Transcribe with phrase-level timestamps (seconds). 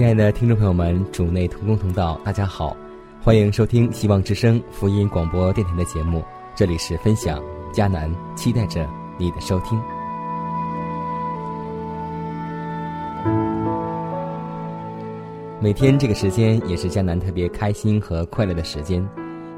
[0.00, 2.74] 亲爱的听众朋友们，主内同工同道，大家好，
[3.22, 7.38] 欢迎收听希望之声福音广播电台的节目，这里是分享
[7.70, 9.78] 迦南，期待着你的收听。
[15.60, 19.06] 每天这个时间也是迦南特别开心和快乐的时间，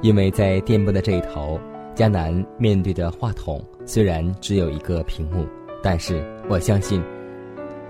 [0.01, 1.57] 因为在电波的这一头，
[1.95, 5.47] 迦南面对着话筒，虽然只有一个屏幕，
[5.85, 7.01] 但是我相信，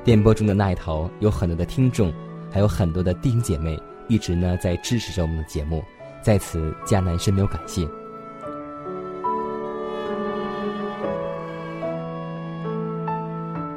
[0.04, 2.12] 电波中的那一头有很多的听众。
[2.52, 5.82] 还有很多的弟兄姐妹一直呢在支持着我们的节目，
[6.20, 7.88] 在此迦南深表感谢。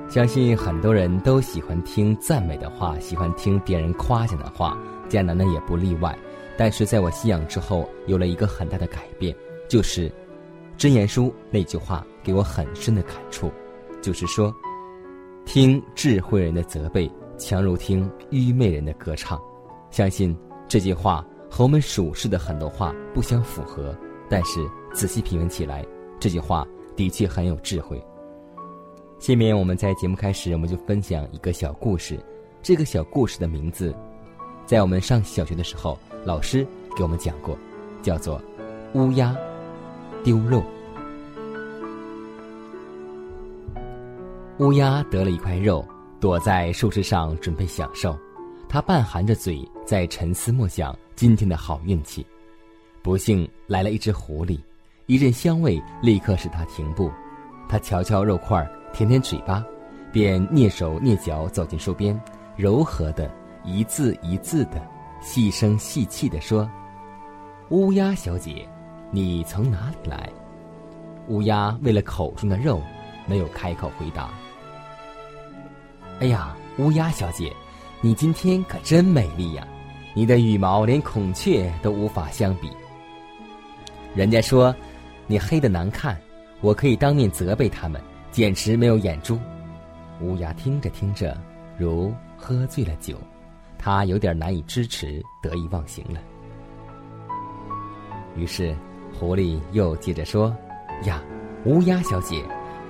[0.09, 4.77] 相信很多人都喜欢听赞美的话，喜欢听别人夸奖的话，
[5.09, 6.17] 迦南呢也不例外。
[6.57, 9.35] 但是在我信仰之后，有了一个很大的改变，
[9.67, 10.09] 就是
[10.77, 13.51] 《真言书》那句话给我很深的感触，
[14.01, 14.53] 就是说，
[15.45, 17.11] 听智慧人的责备。
[17.37, 19.39] 强如听愚昧人的歌唱，
[19.91, 20.35] 相信
[20.67, 23.95] 这句话和我们属世的很多话不相符合，
[24.29, 24.59] 但是
[24.93, 25.85] 仔细品味起来，
[26.19, 28.01] 这句话的确很有智慧。
[29.19, 32.19] 下面我们在节目开始，我们就分享一个小故事。
[32.61, 33.95] 这个小故事的名字，
[34.65, 36.65] 在我们上小学的时候，老师
[36.97, 37.57] 给我们讲过，
[38.01, 38.41] 叫做
[38.99, 39.35] 《乌鸦
[40.23, 40.59] 丢肉》。
[44.59, 45.85] 乌鸦得了一块肉。
[46.25, 48.17] 躲在树枝上准备享受，
[48.67, 52.25] 他半含着嘴在沉思默想今天的好运气。
[53.03, 54.59] 不幸来了一只狐狸，
[55.05, 57.11] 一阵香味立刻使他停步。
[57.69, 59.63] 他瞧瞧肉块，舔舔嘴巴，
[60.11, 62.19] 便蹑手蹑脚走进树边，
[62.55, 63.31] 柔和的
[63.63, 64.81] 一字一字的
[65.21, 66.67] 细声细气地说
[67.69, 68.67] ：“乌鸦小姐，
[69.11, 70.27] 你从哪里来？”
[71.29, 72.81] 乌鸦为了口中的肉，
[73.27, 74.31] 没有开口回答。
[76.21, 77.53] 哎呀，乌鸦小姐，
[77.99, 79.67] 你今天可真美丽呀！
[80.13, 82.71] 你的羽毛连孔雀都无法相比。
[84.15, 84.73] 人家说
[85.27, 86.17] 你黑的难看，
[86.61, 89.37] 我可以当面责备他们，简直没有眼珠。
[90.21, 91.37] 乌鸦听着听着，
[91.77, 93.17] 如喝醉了酒，
[93.77, 96.19] 他有点难以支持，得意忘形了。
[98.37, 98.73] 于是，
[99.19, 100.55] 狐狸又接着说
[101.03, 101.21] ：“呀，
[101.65, 102.41] 乌鸦小姐，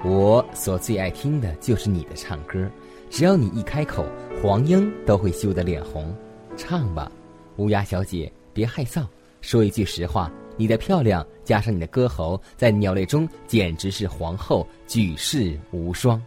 [0.03, 2.69] 我所最爱听的就是你的唱歌。”
[3.09, 4.05] 只要你一开口，
[4.41, 6.13] 黄莺都会羞得脸红。
[6.57, 7.11] 唱吧，
[7.57, 9.05] 乌鸦小姐，别害臊。
[9.41, 16.21] 说一句实话，你的漂亮加上你的歌喉，在鸟类中简直是皇后，举世无双。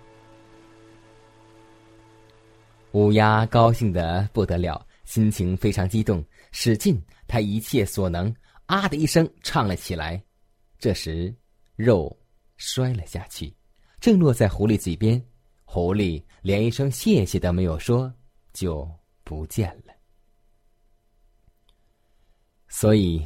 [2.93, 8.35] 乌鸦高兴的不得了，心情非常激动，使尽他一切所能，
[8.67, 10.23] 啊的一声唱了起来。
[10.79, 11.35] 这时，
[11.77, 12.17] 肉
[12.57, 13.53] 摔了下去，
[14.01, 15.23] 正落在狐狸嘴边。
[15.71, 18.11] 狐狸连一声谢谢都没有说，
[18.55, 18.91] 就
[19.23, 19.93] 不见了。
[22.69, 23.23] 所以，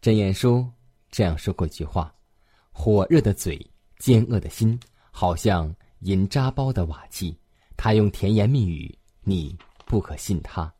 [0.00, 0.64] 真言书
[1.10, 2.14] 这样说过一句话
[2.70, 3.58] ：“火热的嘴，
[3.98, 4.78] 奸恶的心，
[5.10, 7.36] 好像银扎包的瓦器。
[7.76, 10.72] 他用甜言蜜语，你不可信他。”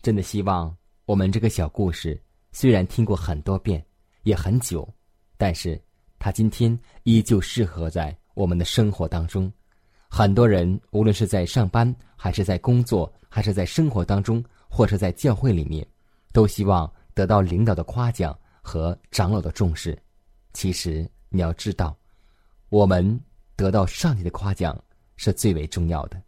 [0.00, 0.74] 真的希望
[1.06, 2.22] 我们这个小故事
[2.52, 3.84] 虽然听过很多遍，
[4.22, 4.88] 也很久，
[5.36, 5.82] 但是
[6.20, 9.52] 它今天依旧适合在我们的生活当中。
[10.16, 15.84] 很多人无论是在上班，还是在工作，还是在生活当中，或者在教会里面，
[16.32, 20.00] 都希望得到领导的夸奖和长老的重视。
[20.52, 21.98] 其实你要知道，
[22.68, 23.20] 我们
[23.56, 24.80] 得到上帝的夸奖
[25.16, 26.22] 是最为重要的。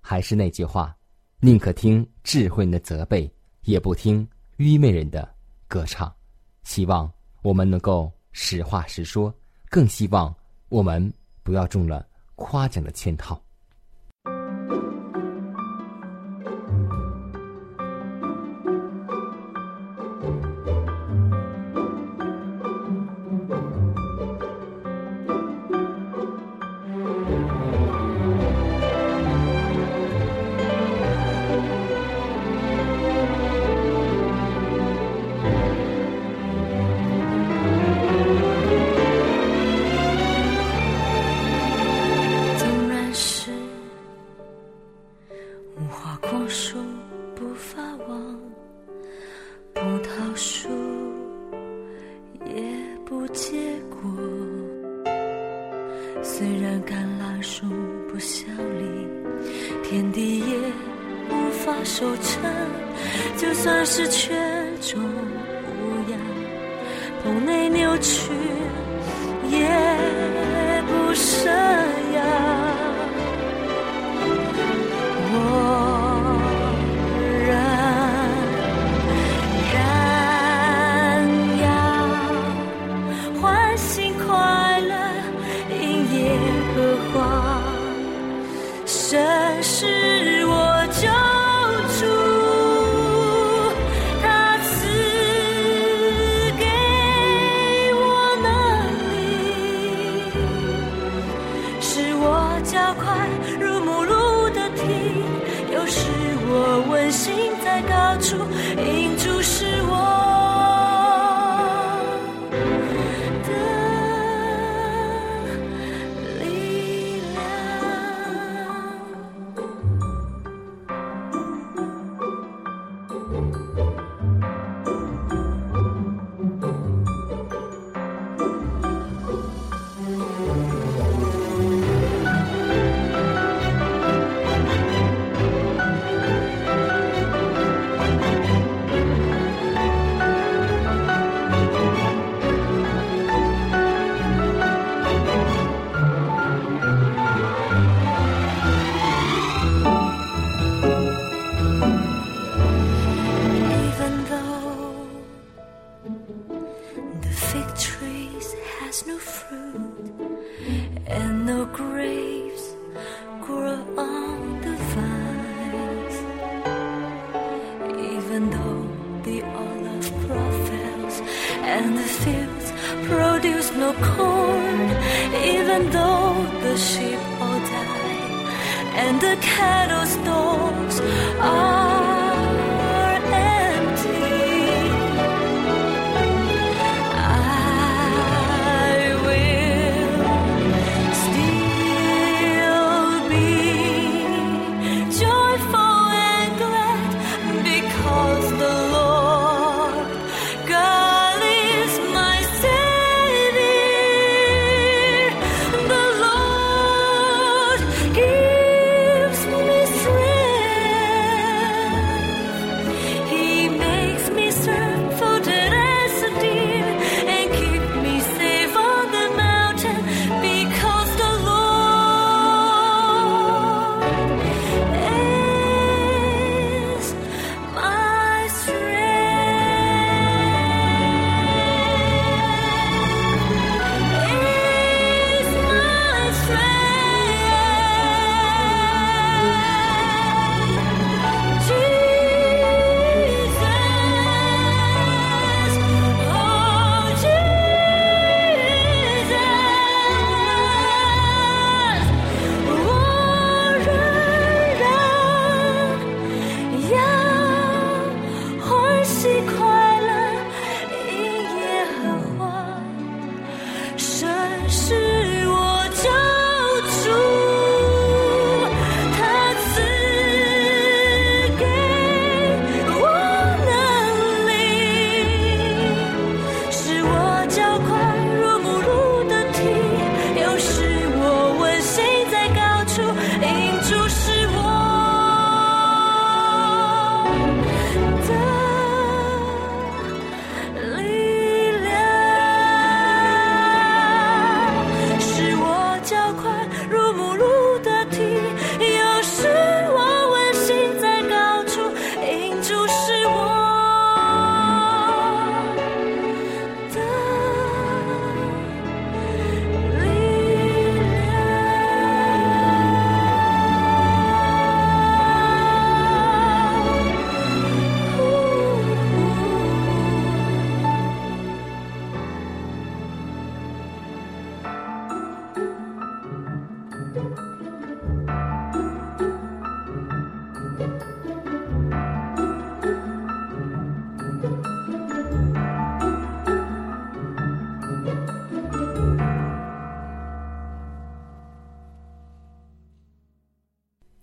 [0.00, 0.96] 还是那句话，
[1.40, 3.28] 宁可听智慧人的责备，
[3.62, 4.24] 也不听
[4.58, 5.28] 愚昧人的
[5.66, 6.14] 歌唱。
[6.62, 7.12] 希望
[7.42, 9.34] 我们能够实话实说，
[9.68, 10.32] 更希望
[10.68, 11.12] 我们
[11.42, 12.06] 不要中了
[12.42, 13.40] 夸奖的圈套。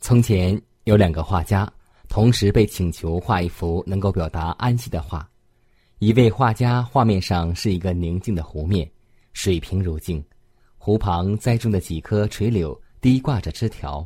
[0.10, 1.72] 从前有两个画家，
[2.08, 5.30] 同时被请求画一幅能够表达安息的画。
[6.00, 8.90] 一位画家画面上是一个宁静的湖面，
[9.34, 10.26] 水平如镜，
[10.80, 14.04] 湖旁栽种的几棵垂柳低挂着枝条，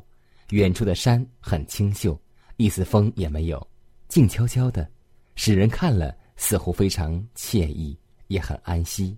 [0.49, 2.19] 远处的山很清秀，
[2.57, 3.65] 一丝风也没有，
[4.09, 4.85] 静悄悄的，
[5.35, 9.17] 使人看了似乎非常惬意，也很安息。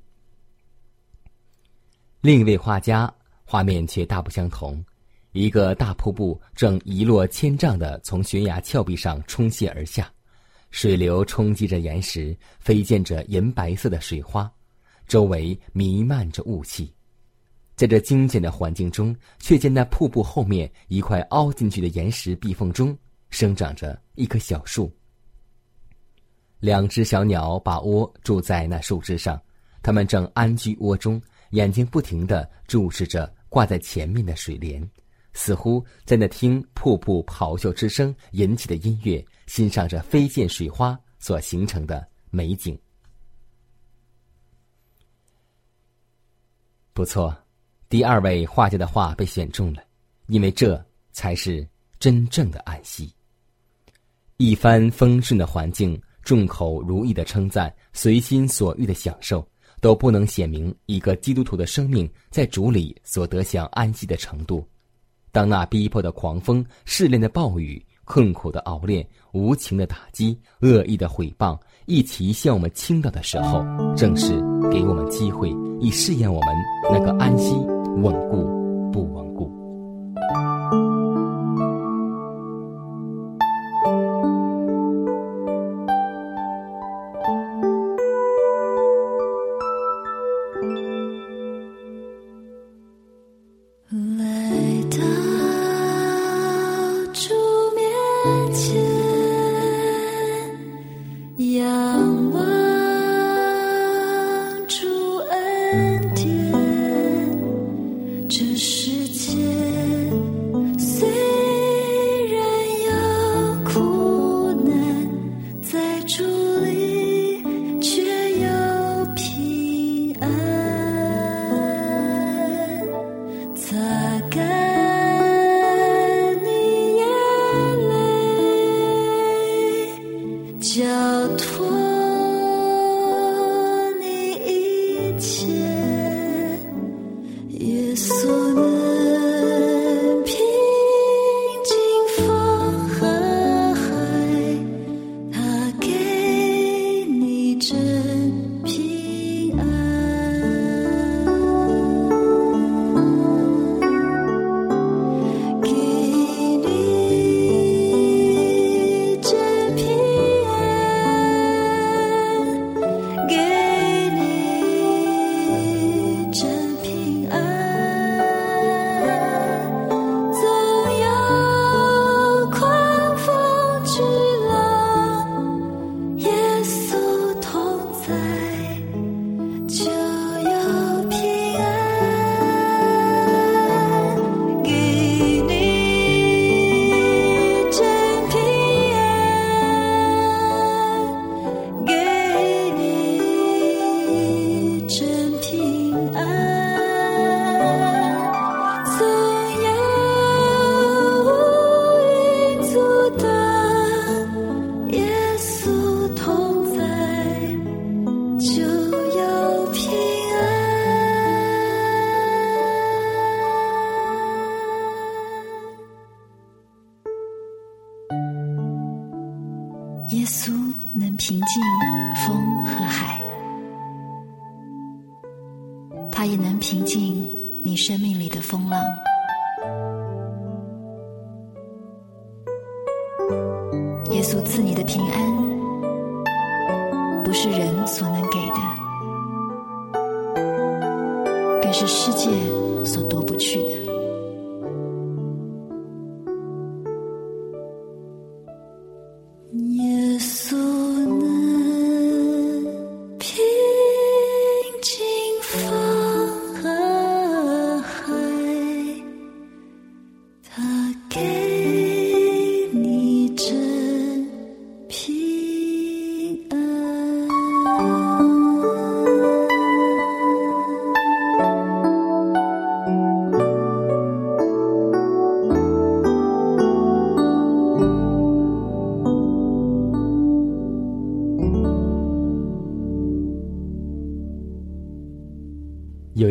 [2.21, 3.11] 另一位画家
[3.43, 4.85] 画面却大不相同，
[5.35, 10.09] 一个大瀑布正一落千丈的从悬崖峭壁上冲泻而下，
[10.71, 14.49] 水流冲击着岩石，飞溅着银白色的水花，
[15.07, 16.89] 周围弥漫着雾气。
[17.75, 22.97] 在这精简的环境中，却见那瀑布后面一块凹进去的岩石壁缝中
[23.29, 24.89] 生长着一棵小树。
[26.61, 29.37] 两只小鸟把窝住在那树枝上，
[29.83, 31.21] 它们正安居窝中。
[31.51, 34.81] 眼睛不停地注视着挂在前面的水帘，
[35.35, 42.75] 似乎在那听瀑布咆哮之声引起的音乐，欣赏着飞溅水花所形成的美景。
[46.93, 47.37] 不错，
[47.87, 49.83] 第二位画家的画被选中了，
[50.25, 51.67] 因为这才是
[51.99, 53.13] 真正的安息。
[54.37, 59.47] 一帆风顺的环境，众口如意的称赞，随心所欲的享受。
[59.81, 64.67] 都不能显明一个基督徒的生命在主里所得享安息的程度。
[65.35, 73.61] 当那逼迫的狂风、试炼的暴雨、困苦的熬炼、无情的打击、恶意的毁谤一起向我们倾倒的时候，
[73.97, 74.29] 正是
[74.71, 76.49] 给我们机会，以试验我们
[76.89, 77.53] 那个安息
[78.01, 78.47] 稳固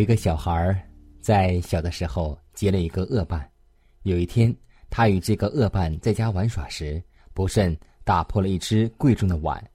[0.04, 0.87] 一个小孩
[1.18, 3.50] 在小的时候结了一个恶伴，
[4.02, 4.54] 有一天
[4.90, 9.66] 他与这个恶伴在家玩耍时，不慎打破了一只贵重的碗。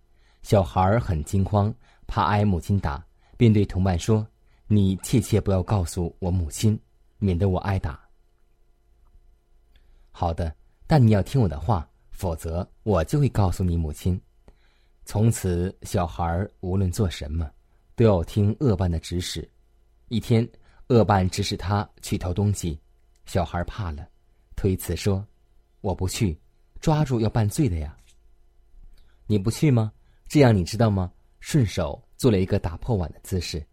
[0.43, 1.74] 小孩很惊慌，
[2.05, 3.03] 怕挨母亲打，
[3.38, 4.24] 便对同伴说
[4.69, 6.79] ：“你切切不要告诉我母亲，
[7.17, 8.00] 免得我挨打。”
[10.13, 10.55] 好的，
[10.86, 14.21] 但你要听我的话，否则我就会告诉你母亲。
[15.05, 17.50] 从此，小孩无论做什么，
[17.95, 19.50] 都要听恶伴的指使。
[20.10, 20.48] 一天，
[20.88, 22.80] 恶伴指使他去偷东西，
[23.25, 24.08] 小孩怕了，
[24.56, 25.25] 推辞说
[25.82, 26.38] ：“我不去，
[26.82, 27.96] 抓住要办罪的呀。”
[29.28, 29.94] 你不去吗？
[30.28, 31.12] 这样你知道吗？
[31.39, 33.63] 顺手做了一个打破碗的姿势。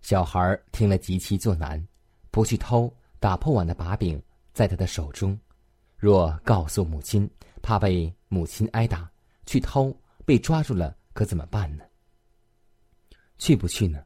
[0.00, 1.84] 小孩听了极其作难，
[2.30, 5.38] 不去偷打破碗的把柄在他的手中。
[5.96, 7.28] 若告诉母亲，
[7.60, 9.00] 怕被母亲挨打；
[9.46, 11.84] 去偷被抓住了，可怎么办呢？
[13.36, 14.02] 去不去呢？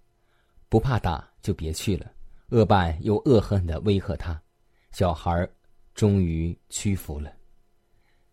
[0.71, 1.29] 不怕打。
[1.45, 2.11] 就别去了。
[2.49, 4.41] 恶霸又恶狠狠的威吓他，
[4.91, 5.49] 小孩
[5.95, 7.31] 终于屈服了。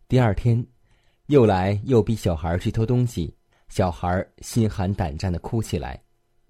[0.08, 0.66] 第二天，
[1.28, 3.36] 又来又逼小孩去偷东西，
[3.68, 6.02] 小孩心寒胆战的哭起来。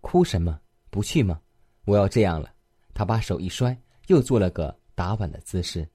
[0.02, 0.60] 哭什么？
[0.90, 1.42] 不去吗？
[1.86, 2.54] 我要这样了。
[2.94, 3.76] 他把手一摔，
[4.08, 5.88] 又做了个打碗的姿势。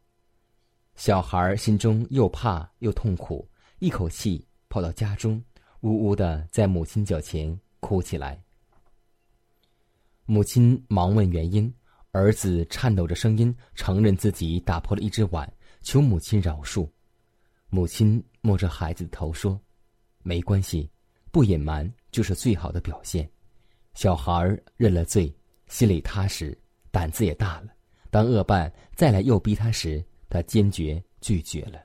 [0.96, 3.48] 小孩心中又怕又痛苦，
[3.78, 5.40] 一口气跑到家中，
[5.80, 8.42] 呜呜的在母亲脚前哭起来。
[10.28, 11.72] 母亲忙问原因，
[12.10, 15.50] 儿子颤抖着声音承认自己打破了一只碗，
[15.82, 16.88] 求母亲饶恕。
[17.70, 19.58] 母亲摸着孩子的头说
[20.24, 20.90] ：“没关系，
[21.30, 23.28] 不隐瞒就是最好的表现。”
[23.94, 25.32] 小孩认了罪，
[25.68, 26.58] 心里踏实，
[26.90, 27.68] 胆子也大了。
[28.10, 31.80] 当恶伴再来诱逼他时，他坚决拒绝了。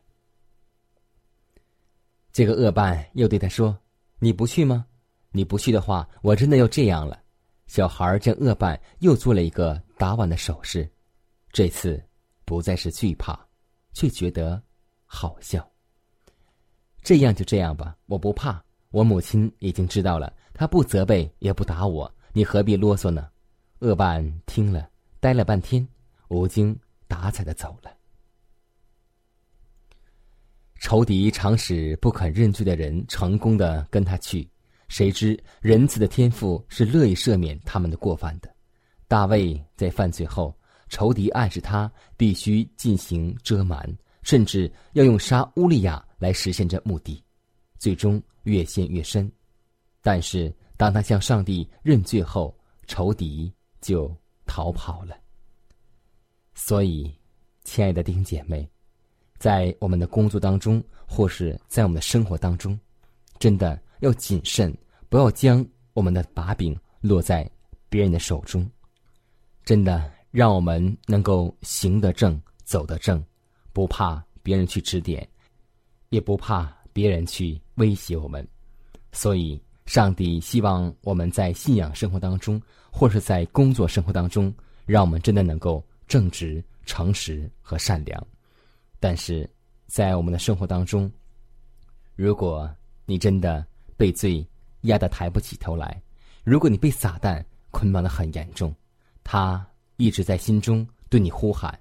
[2.32, 3.78] 这个恶伴又对他说
[4.18, 4.88] ：“你不去吗？
[5.32, 7.21] 你不去的话，我真的要这样了。”
[7.72, 10.86] 小孩见恶伴又做了一个打碗的手势，
[11.54, 12.04] 这次
[12.44, 13.48] 不再是惧怕，
[13.94, 14.62] 却觉得
[15.06, 15.66] 好笑。
[17.02, 18.62] 这样就这样吧，我不怕。
[18.90, 23.30] 我母亲已经知道了，她不责备也不打我，你何必啰嗦呢？
[23.80, 24.90] 恶伴听了，
[25.22, 25.88] 呆了半天，
[26.28, 27.90] 无精打采的走了。
[30.82, 34.51] 仇敌常使不肯认罪的人成功的跟他去。
[34.92, 38.54] 谁知仁慈的天父是乐意赦免他们的过犯的。
[39.08, 40.54] 大卫在犯罪后，
[40.90, 43.90] 仇敌暗示他必须进行遮瞒，
[44.22, 47.24] 甚至要用杀乌利亚来实现这目的，
[47.80, 49.32] 最终越陷越深。
[50.02, 52.54] 但是当他向上帝认罪后，
[52.86, 53.50] 仇敌
[53.80, 54.14] 就
[54.46, 55.16] 逃跑了。
[56.54, 57.10] 所以，
[57.64, 58.70] 亲爱的弟兄姐妹，
[59.38, 62.78] 在我们的工作当中，或是在我们的生活当中，
[63.40, 63.82] 真的。
[64.02, 64.76] 要谨慎，
[65.10, 67.50] 不要将我们的把柄落在
[67.90, 68.70] 别人的手中。
[69.64, 73.24] 真的，让我们能够行得正，走得正，
[73.72, 75.28] 不怕别人去指点，
[76.10, 78.46] 也不怕别人去威胁我们。
[79.12, 82.60] 所以，上帝希望我们在信仰生活当中，
[82.92, 84.52] 或是在工作生活当中，
[84.86, 88.26] 让我们真的能够正直、诚实和善良。
[89.00, 89.48] 但是
[89.86, 91.12] 在我们的生活当中，
[92.16, 92.68] 如果
[93.06, 93.64] 你真的，
[94.02, 94.44] 被罪
[94.82, 96.02] 压得抬不起头来。
[96.44, 98.74] 如果你被撒旦捆绑的很严重，
[99.24, 99.64] 他
[99.98, 101.80] 一直在心中对你呼喊：“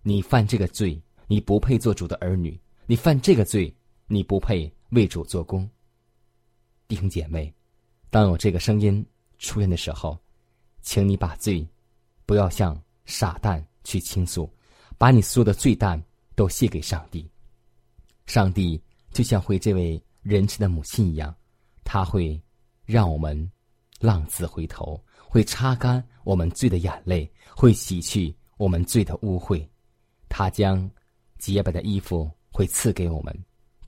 [0.00, 3.70] 你犯这个罪，你不配做主的儿女；你犯这个罪，
[4.06, 5.68] 你不配为主做工。”
[6.88, 7.52] 弟兄姐妹，
[8.08, 9.04] 当有这个声音
[9.38, 10.18] 出现的时候，
[10.80, 11.68] 请你把罪
[12.24, 14.50] 不要向撒旦去倾诉，
[14.96, 16.02] 把你所有的罪担
[16.34, 17.30] 都卸给上帝。
[18.24, 21.36] 上帝就像会这位仁慈的母亲一样。
[21.92, 22.40] 他会
[22.84, 23.50] 让我们
[23.98, 29.66] 浪子回头，会擦干我们罪的眼泪，会洗去我们罪的污秽。
[30.28, 30.88] 他将
[31.36, 33.36] 洁白的衣服会赐给我们，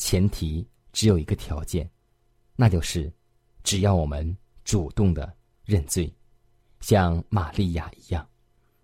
[0.01, 1.89] 前提只有一个条件，
[2.57, 3.09] 那就是
[3.63, 5.33] 只要我们主动的
[5.65, 6.13] 认罪，
[6.81, 8.29] 像玛利亚一样。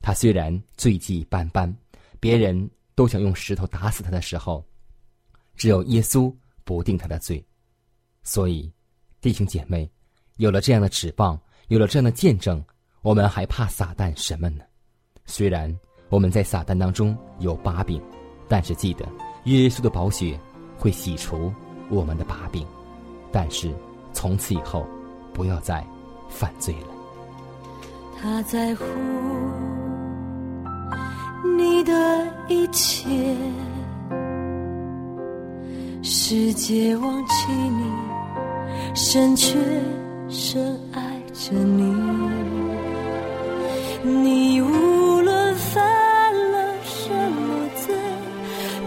[0.01, 1.77] 他虽然罪迹斑斑，
[2.21, 4.65] 别人都想用石头打死他的时候，
[5.57, 7.45] 只有耶稣不定他的罪，
[8.23, 8.73] 所以。
[9.21, 9.91] 弟兄姐妹，
[10.37, 11.37] 有了这样的指望，
[11.69, 12.65] 有了这样的见证，
[13.03, 14.63] 我们还怕撒旦什么呢？
[15.27, 15.77] 虽然
[16.09, 18.01] 我们在撒旦当中有把柄，
[18.49, 19.05] 但是记得，
[19.45, 20.39] 耶稣的宝血
[20.77, 21.53] 会洗除
[21.91, 22.65] 我们的把柄。
[23.33, 23.75] 但是
[24.13, 24.87] 从此以后，
[25.35, 25.85] 不要再
[26.29, 26.89] 犯罪了。
[28.21, 28.85] 他在乎
[31.57, 31.93] 你的
[32.49, 33.37] 一切，
[36.03, 38.08] 世界忘记你。
[39.01, 39.57] 深却
[40.29, 41.01] 深爱
[41.33, 41.95] 着你
[44.03, 45.81] 你无论犯
[46.51, 47.95] 了什么罪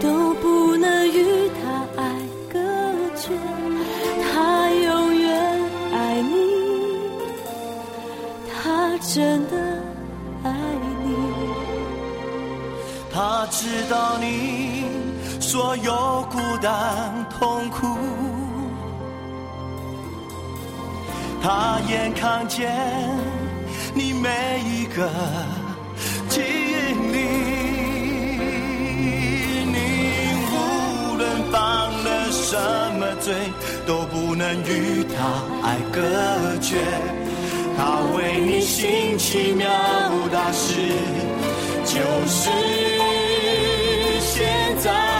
[0.02, 2.12] 都不能与他爱
[2.52, 2.58] 隔
[3.16, 3.30] 绝
[4.22, 5.60] 他永远
[5.94, 6.36] 爱你
[8.52, 9.82] 他真的
[10.44, 10.52] 爱
[11.06, 11.16] 你
[13.10, 14.84] 他知道你
[15.40, 17.91] 所有孤单痛苦
[21.42, 22.70] 他眼看见
[23.94, 25.10] 你每一个
[26.28, 26.40] 经
[27.12, 27.18] 历
[29.66, 29.76] 你
[30.52, 31.60] 无论犯
[32.04, 32.56] 了什
[32.98, 33.34] 么罪
[33.86, 35.66] 都不能与他。
[35.66, 36.00] 爱隔
[36.60, 36.76] 绝
[37.76, 39.68] 他为你心奇妙
[40.30, 40.74] 大事
[41.84, 42.50] 就是
[44.20, 45.11] 现在。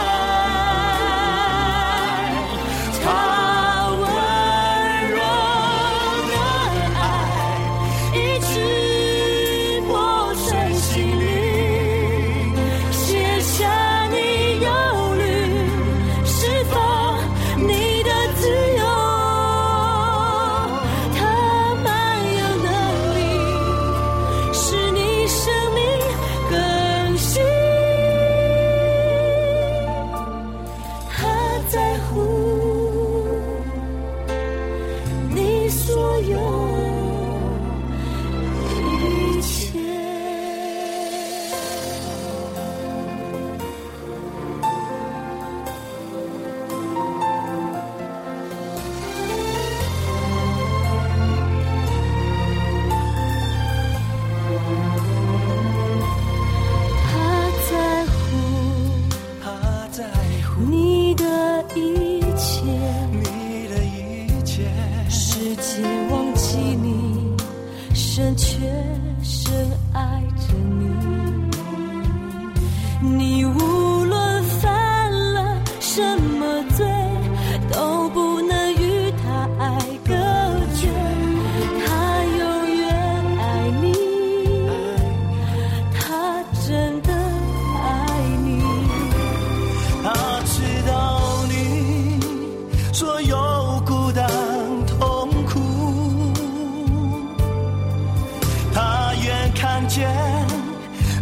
[99.93, 100.09] 见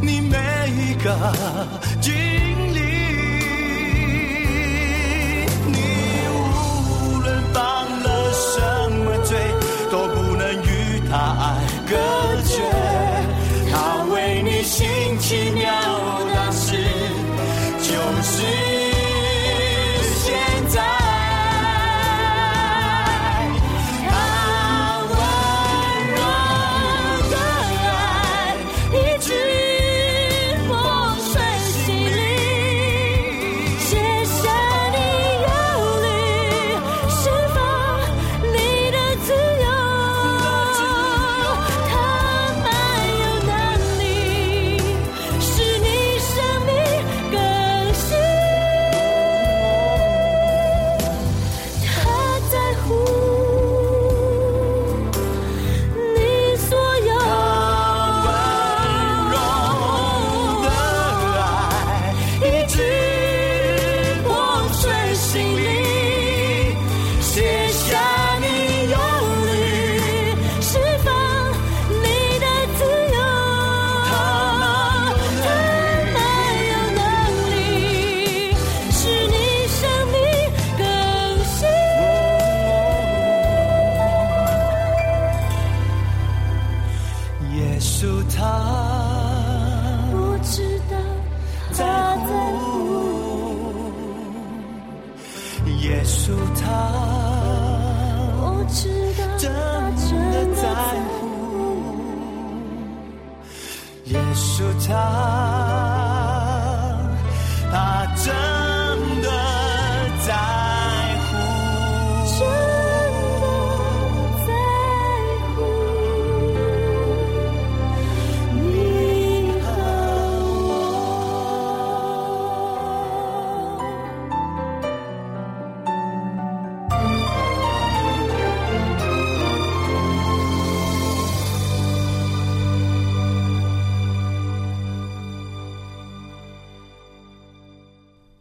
[0.01, 0.38] 你每
[0.69, 2.50] 一个。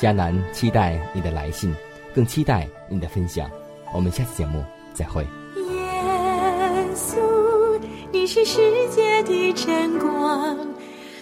[0.00, 1.76] 迦南期待你的来信，
[2.14, 3.50] 更期待你的分享。
[3.92, 5.22] 我们下次节目再会。
[5.22, 5.28] 耶
[6.94, 7.18] 稣，
[8.10, 8.58] 你是世
[8.88, 10.56] 界的真光，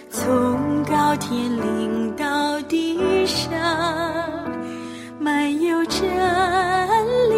[0.09, 3.51] 从高天领到地上，
[5.19, 6.01] 满有真
[7.29, 7.35] 理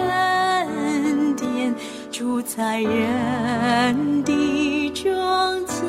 [0.00, 1.72] 恩典，
[2.10, 5.80] 住在人的中间。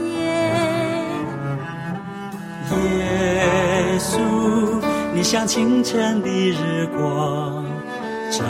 [2.75, 3.72] 耶
[4.13, 4.19] 稣，
[5.13, 7.65] 你像清晨的日光，
[8.29, 8.43] 照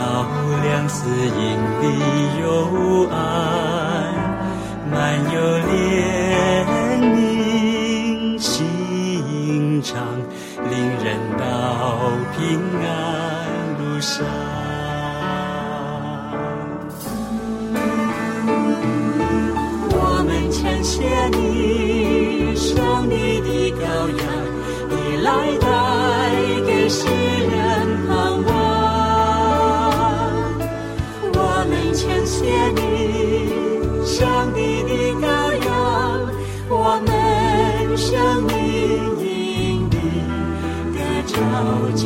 [0.62, 1.82] 亮死荫的
[2.42, 3.16] 幽暗，
[4.90, 4.94] 满
[5.32, 5.72] 有怜
[7.00, 9.94] 悯心肠，
[10.68, 10.72] 领
[11.02, 11.42] 人到
[12.36, 12.86] 平安
[13.78, 14.26] 路上。
[19.96, 19.96] 我
[20.26, 20.92] 们称谢
[21.28, 21.83] 你，
[25.24, 25.66] 来带
[26.66, 27.52] 给世人
[28.06, 28.12] 盼
[28.44, 28.52] 望。
[31.32, 31.36] 我
[31.68, 32.36] 们称谢
[32.76, 32.78] 你，
[34.04, 34.12] 上
[34.52, 34.90] 帝的
[35.22, 35.24] 羔
[35.64, 35.72] 羊，
[36.68, 37.08] 我们
[37.96, 38.04] 生
[38.44, 38.52] 命
[39.18, 39.24] 因
[39.88, 39.92] 你
[40.92, 41.32] 的召
[41.94, 42.04] 见